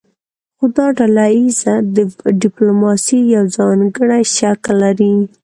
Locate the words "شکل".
4.37-4.73